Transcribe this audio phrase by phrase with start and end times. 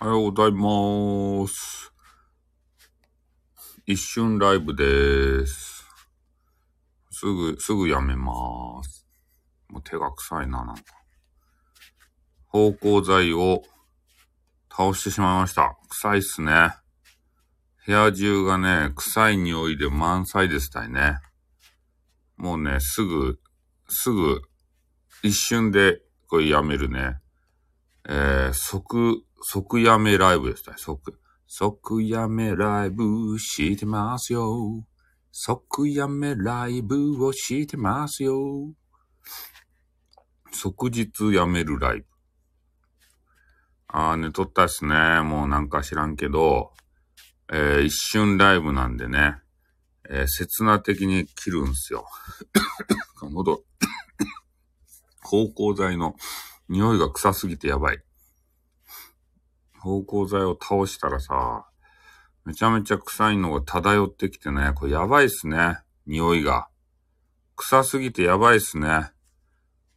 [0.00, 1.92] おはようございます。
[3.84, 5.84] 一瞬ライブです。
[7.10, 9.08] すぐ、すぐやめます。
[9.68, 10.82] もう手が臭いな、なんか。
[12.46, 13.64] 芳香剤を
[14.70, 15.76] 倒してしまいました。
[15.88, 16.52] 臭いっすね。
[17.84, 21.16] 部屋中がね、臭い匂いで満載でしたいね。
[22.36, 23.40] もうね、すぐ、
[23.88, 24.42] すぐ、
[25.24, 27.18] 一瞬でこれやめるね。
[28.08, 30.76] えー、即、即やめライブでしたね。
[30.78, 31.18] 即。
[31.46, 34.86] 即やめライブしてますよ。
[35.30, 38.72] 即やめライブをしてますよ。
[40.52, 42.06] 即日やめるライブ。
[43.88, 45.20] あーね、撮ったっすね。
[45.20, 46.72] もうなんか知らんけど、
[47.52, 49.36] えー、一瞬ライブなんでね、
[50.08, 52.06] えー、刹那的に切るんすよ。
[53.22, 53.64] 喉、
[55.22, 56.16] 芳香剤の
[56.68, 58.02] 匂いが臭すぎてやばい。
[59.80, 61.66] 芳香剤を倒したらさ、
[62.44, 65.78] めちゃめちゃ臭いのが漂ってきてね、これやばいっすね。
[66.06, 66.68] 匂いが。
[67.56, 69.10] 臭すぎてやばいっすね。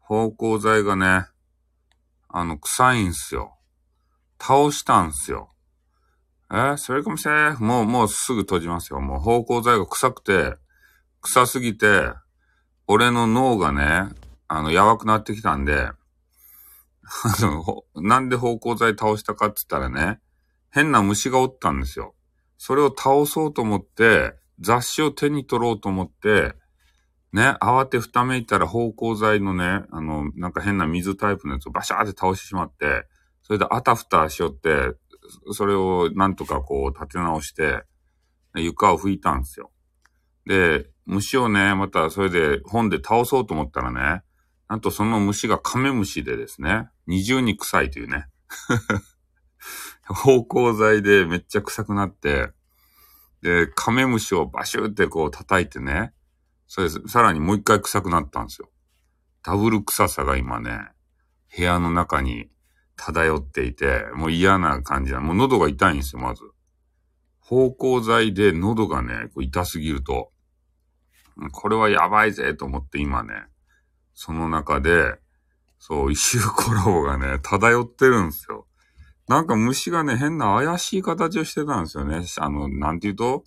[0.00, 1.26] 芳香剤がね、
[2.28, 3.56] あの、臭いんすよ。
[4.40, 5.54] 倒したんすよ。
[6.50, 6.54] え？
[6.54, 7.58] ーそれかもしれん。
[7.58, 9.00] もう、もうすぐ閉じますよ。
[9.00, 10.56] もう芳香剤が臭くて、
[11.22, 12.12] 臭すぎて、
[12.86, 14.14] 俺の脳がね、
[14.46, 15.90] あの、やばくなってきたんで、
[17.24, 20.20] あの、なんで芳香剤倒したかって言ったらね、
[20.70, 22.14] 変な虫がおったんですよ。
[22.58, 26.54] それを倒そうと思って、雑誌を手に取ろうと思って、
[27.32, 33.06] ね、慌てふためいたら芳香剤のね、あの、なんか変な水タイプのやつをバシャーって倒してしまって、
[33.42, 34.92] それであたふたしよって、
[35.52, 37.82] それをなんとかこう立て直して、
[38.54, 39.72] 床を拭いたんですよ。
[40.46, 44.22] で、虫をね、またそれで本で倒そうと思ったらね、
[44.74, 48.26] なんとその虫がカメムシでですね、二重に臭いというね。
[50.02, 52.50] 芳香剤でめっちゃ臭くなって、
[53.40, 56.12] で、カメムシをバシューってこう叩いてね、
[56.66, 58.68] それさらにもう一回臭くなったんですよ。
[59.44, 60.88] ダブル臭さが今ね、
[61.56, 62.50] 部屋の中に
[62.96, 65.20] 漂っていて、もう嫌な感じだ。
[65.20, 66.42] もう喉が痛いんですよ、まず。
[67.38, 70.32] 芳香剤で喉がね、こう痛すぎると、
[71.52, 73.44] これはやばいぜと思って今ね、
[74.14, 75.16] その中で、
[75.78, 78.66] そう、一周コラボがね、漂ってるんですよ。
[79.28, 82.22] なんか虫がね、変な怪しい形をしてたんですよね。
[82.38, 83.44] あの、なんて言うと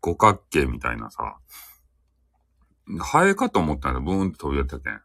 [0.00, 1.36] 五角形みたいなさ。
[2.98, 4.04] ハエかと思ったんだよ。
[4.04, 5.00] ブーンって飛び出たけん。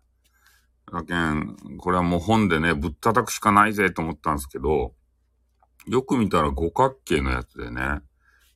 [0.92, 4.94] だけん、これはもう本でね、ぶったたくしかないぜと思ったんですけど、
[5.88, 8.02] よく見たら五角形のやつでね。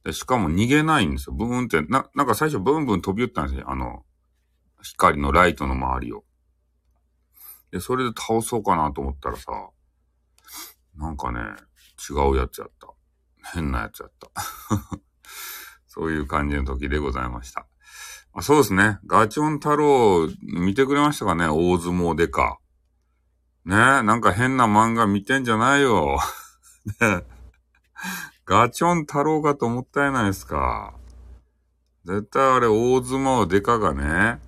[0.03, 1.35] でしかも逃げないんですよ。
[1.35, 3.69] ブーンって、な、なんか最初ブンブン飛び打ったんですよ。
[3.69, 4.03] あの、
[4.81, 6.23] 光のライトの周りを。
[7.71, 9.51] で、それで倒そうかなと思ったらさ、
[10.95, 11.39] なんかね、
[12.09, 12.87] 違うやつやった。
[13.53, 14.29] 変なやつやった。
[15.87, 17.67] そういう感じの時でございました。
[18.33, 18.99] あそうですね。
[19.05, 21.47] ガチョン太郎見てくれましたかね？
[21.47, 22.59] 大相撲でか。
[23.65, 26.19] ねなんか変な漫画見てんじゃないよ。
[27.01, 27.23] ね
[28.45, 30.93] ガチョン太郎かと思ったやないですか。
[32.05, 34.39] 絶対あれ大相撲でかがね、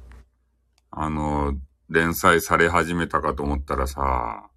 [0.90, 1.54] あの、
[1.92, 4.50] 連載され始めたかと思ったらさ、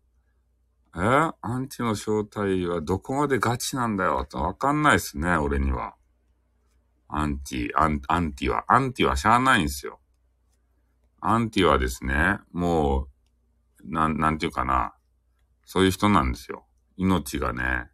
[0.96, 5.96] えアンチの正体はどこまでガチなんだよってわかんないっすね、俺には。
[7.08, 9.98] アンティ、アン、アンティは、アンティはしゃあないんすよ。
[11.20, 13.08] アンティはですね、も
[13.82, 14.94] う、なん、なんていうかな。
[15.64, 16.66] そういう人なんですよ。
[16.96, 17.88] 命がね、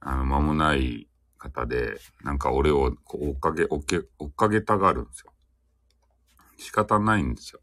[0.00, 1.08] あの、間もない
[1.38, 5.32] 方で、なんか俺をこう追っかけ、追っけ、追っかけたがるんですよ。
[6.56, 7.60] 仕方ないんですよ。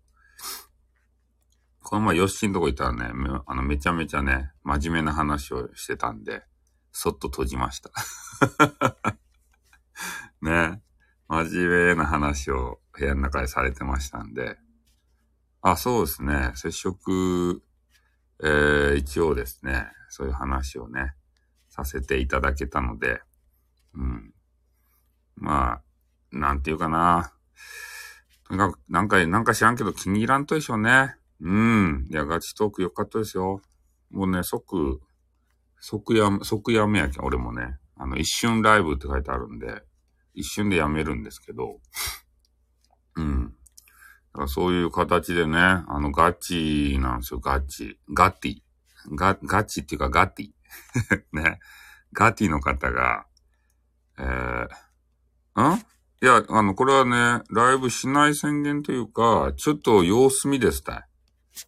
[1.84, 3.12] この前、ヨッシーのとこ行ったらね、
[3.46, 6.44] あの、めちゃめちゃね、真面目な話をしてたんで、
[6.92, 7.92] そっと閉じました。
[10.42, 10.82] ね。
[11.28, 14.60] 真面目な話を部屋の中でされてましたんで。
[15.62, 16.52] あ、そうですね。
[16.56, 17.64] 接触、
[18.44, 21.16] えー、一応ですね、そういう話をね、
[21.70, 23.22] させていただけたので、
[23.94, 24.34] うん。
[25.36, 25.82] まあ、
[26.32, 27.34] なんていうかな。
[28.46, 31.16] とにかく、なんか、なんか知らんけど気に入らんとでしょうね。
[31.42, 32.08] うん。
[32.10, 33.62] いや、ガチトーク良かったですよ。
[34.12, 35.00] もうね、即、
[35.80, 37.78] 即や、即やめやけん、俺もね。
[37.96, 39.84] あの、一瞬ライブって書いてあるんで、
[40.34, 41.80] 一瞬でやめるんですけど、
[43.16, 43.48] うん。
[43.48, 43.52] だ
[44.34, 48.00] からそういう形でね、あの、ガチなんですよ、ガチ。
[48.14, 48.58] ガティ。
[49.16, 50.52] ガ、ガチっていうかガティ。
[51.34, 51.60] ね。
[52.14, 53.26] ガティの方が、
[54.18, 55.78] えー、ん？
[56.24, 61.11] いや、あの、これはね、ライブしない宣言というか、ちょっと様子見ですたい。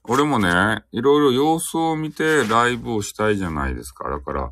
[0.03, 4.09] 俺もね、いろいろ様子を見てライブをしたいじゃないですか。
[4.09, 4.51] だから、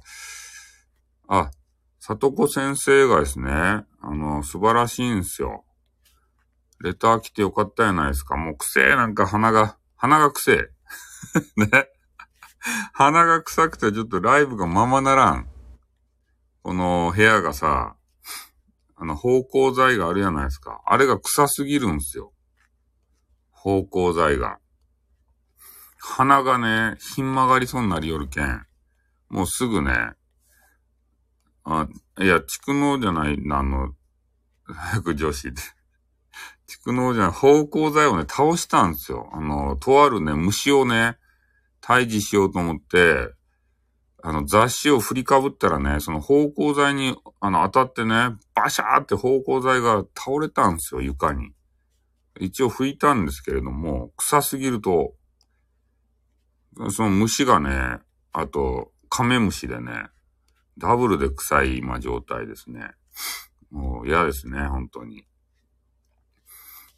[1.27, 1.51] あ、
[1.99, 5.65] 里子先生がですね、あの、素晴らしいんですよ。
[6.79, 8.37] レター来てよかったやないですか。
[8.37, 10.69] もう癖なんか鼻が、鼻が癖。
[11.57, 11.69] ね。
[12.93, 15.47] 鼻が臭くてちょっとライブがままならん。
[16.63, 17.95] この部屋がさ、
[18.95, 20.81] あの、芳香剤があるじゃないですか。
[20.85, 22.33] あれが臭すぎるんすよ。
[23.51, 24.59] 芳香剤が。
[26.03, 28.65] 鼻がね、ひん曲がりそうになりよるけん。
[29.29, 30.13] もうすぐね、
[31.63, 31.87] あ、
[32.19, 33.93] いや、蓄能じゃない、あの、
[34.65, 35.61] 早く女子で。
[36.67, 39.29] 蓄能じゃない、芳香剤をね、倒したんですよ。
[39.31, 41.17] あの、とあるね、虫をね、
[41.83, 43.33] 退治しようと思って、
[44.23, 51.51] あの、雑誌を振りかぶったらね、その芳香剤に、あの、当たってね、バシャーって芳香剤が倒れたんですよ、床に。
[52.39, 55.13] 一応拭いたんですけれども、臭すぎると、
[56.91, 57.99] その虫がね、
[58.31, 60.05] あと、カメムシでね、
[60.77, 62.91] ダブルで臭い今状態ですね。
[63.69, 65.25] もう嫌ですね、本当に。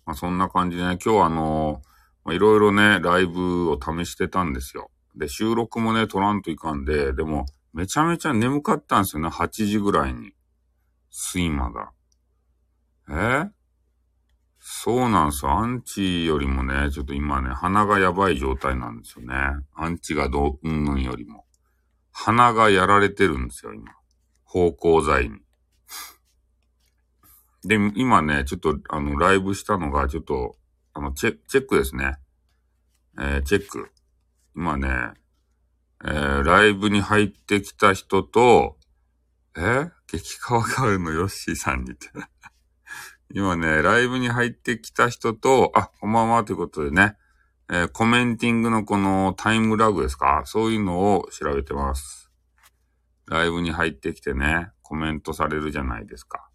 [0.05, 1.81] まあそんな感じでね、今日はあの
[2.31, 4.89] いろいろね、ライブを試してたんですよ。
[5.15, 10.33] で、収録もね、撮らんといかんで、でも、めちゃめちゃ眠かったんですよね、8時ぐらいに。
[11.33, 11.91] 睡魔が。
[13.09, 13.49] え
[14.65, 15.51] そうなんですよ。
[15.51, 19.35] アンチよりもね、ちょっと今ね、鼻がやばい状態なんですよね。
[19.75, 21.45] アンチがどう、うんぬんよりも。
[22.13, 23.91] 鼻がやられてるんですよ、今。
[24.45, 24.71] 芳
[25.01, 25.39] 香剤に。
[27.65, 30.55] で、今ね、ちょっと、あの、ライブしたのが、ちょっと、
[30.93, 32.15] あの、チェチェックですね。
[33.19, 33.91] えー、チェック。
[34.55, 34.87] 今ね、
[36.05, 38.77] えー、ライブに入ってきた人と、
[39.57, 41.11] え激川ガールの？
[41.11, 42.07] ヨッシーさんにって
[43.35, 47.15] 今ね、ライブに入ってきた人と、あ、こんばんはということでね、
[47.67, 50.43] えー、コメンティングのこのタイムラグですか？
[50.45, 52.29] そういうのを調べてます。
[53.25, 56.47] ライブに入ってきてね、コメントされるじゃないですか。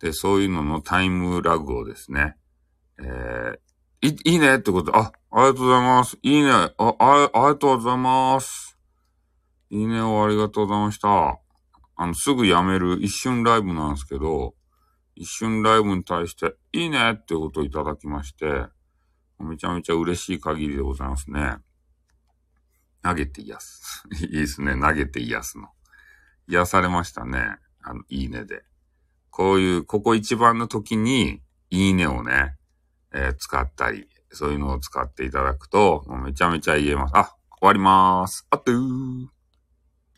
[0.00, 2.34] で、そういうののタイムラグをですね、
[2.98, 6.18] えー、い、いいねってことあ、ありがとうございます。
[6.22, 6.50] いいね。
[6.50, 8.76] あ、あ、ありがとうございます。
[9.70, 11.38] いいねをありがとうございました。
[11.94, 14.54] あの、すぐやめる一瞬ライブなんですけど、
[15.18, 18.66] 一瞬ライブに対して、いいねってことをいただきまして、
[19.40, 21.56] めちゃめちゃ嬉しい限りでございますね。
[23.02, 24.04] 投げて癒す。
[24.22, 24.80] いいですね。
[24.80, 25.70] 投げて癒すの。
[26.46, 27.56] 癒されましたね。
[27.82, 28.64] あの、いいねで。
[29.30, 32.56] こういう、ここ一番の時に、いいねをね、
[33.12, 37.16] えー、使ったり、そういうのを使っていただくと、めちゃめちゃ言えます。
[37.16, 38.46] あ、終わりまーす。
[38.50, 39.37] あっとー。